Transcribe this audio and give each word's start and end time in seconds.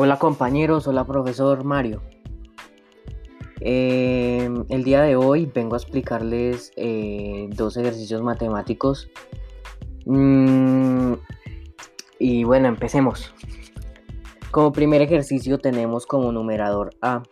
Hola 0.00 0.16
compañeros, 0.16 0.86
hola 0.86 1.04
profesor 1.04 1.64
Mario. 1.64 2.00
Em, 3.58 4.64
el 4.68 4.84
día 4.84 5.02
de 5.02 5.16
hoy 5.16 5.50
vengo 5.52 5.74
a 5.74 5.78
explicarles 5.78 6.70
eh, 6.76 7.48
dos 7.56 7.76
ejercicios 7.76 8.22
matemáticos. 8.22 9.10
Mm, 10.06 11.14
y 12.20 12.44
bueno, 12.44 12.68
empecemos. 12.68 13.34
Como 14.52 14.70
primer 14.70 15.02
ejercicio 15.02 15.58
tenemos 15.58 16.06
como 16.06 16.30
numerador 16.30 16.90
a 17.02 17.24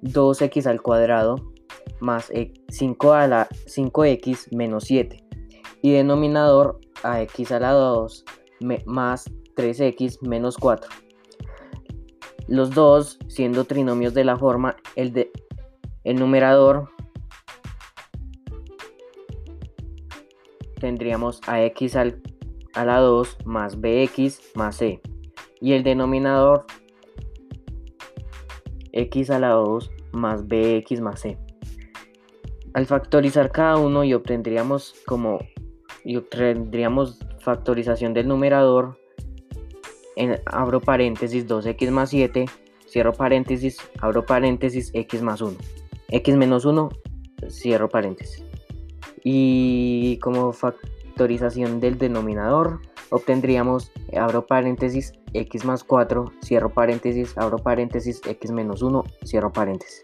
2x 0.00 0.68
al 0.68 0.80
cuadrado 0.80 1.52
más 2.00 2.32
5 2.70 3.12
a 3.12 3.26
la 3.26 3.46
5x 3.66 4.56
menos 4.56 4.84
7 4.84 5.22
y 5.82 5.90
denominador 5.90 6.80
a 7.02 7.20
x 7.20 7.52
a 7.52 7.60
la 7.60 7.72
2 7.72 8.24
más 8.86 9.30
3x 9.54 10.26
menos 10.26 10.56
4 10.56 11.09
los 12.50 12.74
dos 12.74 13.18
siendo 13.28 13.64
trinomios 13.64 14.12
de 14.12 14.24
la 14.24 14.36
forma 14.36 14.76
el, 14.96 15.12
de, 15.12 15.30
el 16.02 16.16
numerador 16.16 16.90
tendríamos 20.80 21.40
a 21.46 21.62
x 21.62 21.94
al, 21.94 22.20
a 22.74 22.84
la 22.84 22.98
2 22.98 23.38
más 23.44 23.80
bx 23.80 24.56
más 24.56 24.76
c 24.76 25.00
y 25.60 25.72
el 25.74 25.84
denominador 25.84 26.66
x 28.92 29.30
a 29.30 29.38
la 29.38 29.50
2 29.50 29.90
más 30.12 30.48
bx 30.48 31.00
más 31.00 31.20
c. 31.20 31.38
Al 32.74 32.86
factorizar 32.86 33.52
cada 33.52 33.76
uno 33.76 34.02
y 34.02 34.12
obtendríamos 34.12 34.94
como 35.06 35.38
y 36.04 36.16
obtendríamos 36.16 37.20
factorización 37.40 38.12
del 38.12 38.26
numerador 38.26 38.99
abro 40.46 40.80
paréntesis 40.80 41.46
2x 41.46 41.90
más 41.90 42.10
7, 42.10 42.46
cierro 42.86 43.12
paréntesis, 43.12 43.78
abro 44.00 44.24
paréntesis, 44.26 44.90
x 44.92 45.22
más 45.22 45.40
1. 45.40 45.56
x 46.08 46.36
menos 46.36 46.64
1, 46.64 46.88
cierro 47.48 47.88
paréntesis. 47.88 48.44
Y 49.22 50.18
como 50.18 50.52
factorización 50.52 51.80
del 51.80 51.98
denominador, 51.98 52.80
obtendríamos, 53.10 53.92
abro 54.16 54.46
paréntesis, 54.46 55.12
x 55.32 55.64
más 55.64 55.84
4, 55.84 56.32
cierro 56.42 56.70
paréntesis, 56.70 57.36
abro 57.38 57.58
paréntesis, 57.58 58.20
x 58.24 58.50
menos 58.50 58.82
1, 58.82 59.04
cierro 59.24 59.52
paréntesis. 59.52 60.02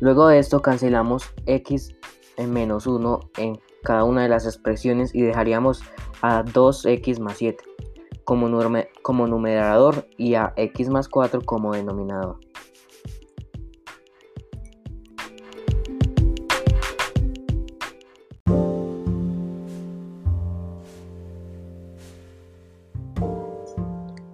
Luego 0.00 0.28
de 0.28 0.38
esto 0.38 0.60
cancelamos 0.60 1.32
x 1.46 1.94
en 2.36 2.52
menos 2.52 2.86
1 2.86 3.20
en 3.38 3.60
cada 3.82 4.04
una 4.04 4.22
de 4.22 4.28
las 4.28 4.44
expresiones 4.44 5.14
y 5.14 5.22
dejaríamos 5.22 5.82
a 6.20 6.42
2x 6.44 7.20
más 7.20 7.36
7 7.38 7.64
como, 8.24 8.48
como 9.02 9.26
numerador 9.26 10.06
y 10.16 10.34
a 10.34 10.52
x 10.56 10.88
más 10.88 11.08
4 11.08 11.42
como 11.42 11.74
denominador. 11.74 12.38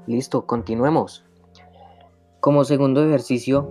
Listo, 0.07 0.45
continuemos. 0.45 1.25
Como 2.41 2.65
segundo 2.65 3.05
ejercicio 3.05 3.69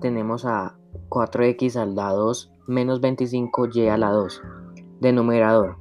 tenemos 0.00 0.44
a 0.44 0.76
4x 1.08 1.76
al 1.76 1.94
la 1.94 2.10
2 2.10 2.50
menos 2.66 3.00
25y 3.00 3.88
a 3.88 3.96
la 3.96 4.10
2 4.10 4.42
de 5.00 5.12
numerador 5.12 5.76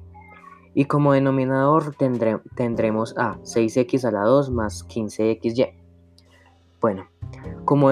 y 0.74 0.86
como 0.86 1.14
denominador 1.14 1.96
tendremos 2.56 3.18
a 3.18 3.38
6x 3.40 4.06
a 4.06 4.12
la 4.12 4.22
2 4.22 4.52
más 4.52 4.88
15xy. 4.88 5.74
Bueno, 6.80 7.08
como 7.66 7.90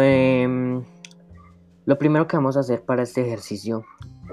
lo 1.86 1.98
primero 1.98 2.28
que 2.28 2.38
vamos 2.38 2.56
a 2.58 2.62
hacer 2.62 2.84
para 2.86 3.04
este 3.04 3.22
ejercicio, 3.22 3.84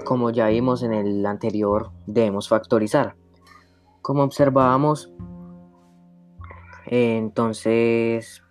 como 0.05 0.29
ya 0.29 0.47
vimos 0.47 0.83
en 0.83 0.93
el 0.93 1.25
anterior, 1.25 1.91
debemos 2.05 2.49
factorizar. 2.49 3.15
Como 4.01 4.23
observábamos, 4.23 5.11
entonces 6.85 8.43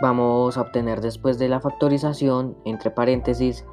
vamos 0.00 0.56
a 0.56 0.60
obtener 0.60 1.00
después 1.00 1.38
de 1.38 1.48
la 1.48 1.60
factorización, 1.60 2.56
entre 2.64 2.90
paréntesis, 2.90 3.66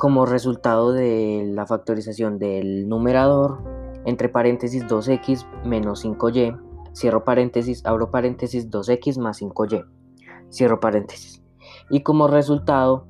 como 0.00 0.24
resultado 0.24 0.92
de 0.92 1.44
la 1.46 1.66
factorización 1.66 2.38
del 2.38 2.88
numerador, 2.88 3.58
entre 4.06 4.30
paréntesis 4.30 4.86
2x 4.86 5.46
menos 5.66 6.06
5y, 6.06 6.58
cierro 6.94 7.22
paréntesis, 7.22 7.84
abro 7.84 8.10
paréntesis 8.10 8.70
2x 8.70 9.18
más 9.18 9.42
5y, 9.42 9.84
cierro 10.48 10.80
paréntesis. 10.80 11.42
Y 11.90 12.00
como 12.00 12.28
resultado 12.28 13.08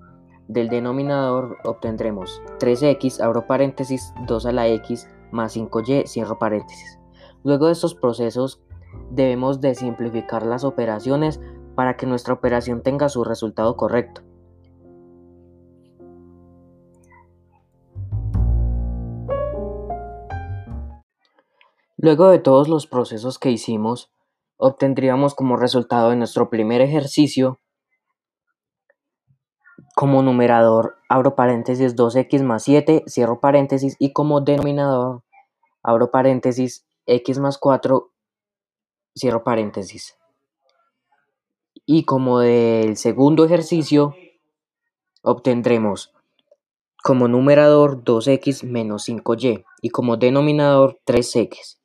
del 0.49 0.69
denominador 0.69 1.59
obtendremos 1.63 2.43
3x, 2.59 3.21
abro 3.21 3.47
paréntesis, 3.47 4.13
2 4.27 4.47
a 4.47 4.53
la 4.53 4.67
x 4.67 5.09
más 5.31 5.57
5y, 5.57 6.09
cierro 6.09 6.41
paréntesis. 6.41 6.99
Luego 7.45 7.67
de 7.67 7.73
estos 7.73 7.95
procesos 7.95 8.61
debemos 9.13 9.61
de 9.61 9.77
simplificar 9.77 10.45
las 10.45 10.65
operaciones 10.65 11.41
para 11.77 11.97
que 11.97 12.07
nuestra 12.07 12.35
operación 12.35 12.83
tenga 12.83 13.09
su 13.09 13.23
resultado 13.23 13.77
correcto. 13.77 14.23
Luego 22.03 22.31
de 22.31 22.39
todos 22.39 22.67
los 22.67 22.87
procesos 22.87 23.39
que 23.39 23.51
hicimos, 23.51 24.11
obtendríamos 24.57 25.35
como 25.35 25.59
resultado 25.59 26.09
de 26.09 26.17
nuestro 26.17 26.49
primer 26.49 26.81
ejercicio 26.81 27.61
como 29.95 30.23
numerador 30.23 30.97
abro 31.11 31.35
paréntesis 31.35 31.95
2x 31.95 32.43
más 32.43 32.63
7, 32.63 33.05
cierro 33.07 33.41
paréntesis 33.41 33.97
y 33.99 34.15
como 34.15 34.41
denominador 34.41 35.25
abro 35.83 36.11
paréntesis 36.11 36.87
x 37.05 37.39
más 37.39 37.59
4, 37.59 38.11
cierro 39.15 39.45
paréntesis. 39.45 40.17
Y 41.85 42.05
como 42.05 42.39
del 42.39 42.97
segundo 42.97 43.45
ejercicio 43.45 44.15
obtendremos 45.21 46.15
como 47.03 47.29
numerador 47.29 48.03
2x 48.05 48.67
menos 48.67 49.07
5y 49.07 49.67
y 49.83 49.91
como 49.91 50.17
denominador 50.17 50.99
3x. 51.05 51.80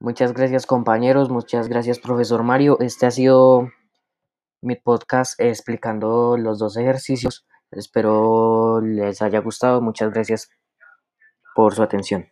Muchas 0.00 0.32
gracias 0.32 0.64
compañeros, 0.64 1.28
muchas 1.28 1.68
gracias 1.68 1.98
profesor 1.98 2.44
Mario. 2.44 2.78
Este 2.80 3.06
ha 3.06 3.10
sido 3.10 3.68
mi 4.62 4.76
podcast 4.76 5.40
explicando 5.40 6.36
los 6.36 6.60
dos 6.60 6.76
ejercicios. 6.76 7.46
Espero 7.72 8.80
les 8.80 9.22
haya 9.22 9.40
gustado. 9.40 9.80
Muchas 9.80 10.12
gracias 10.12 10.50
por 11.54 11.74
su 11.74 11.82
atención. 11.82 12.28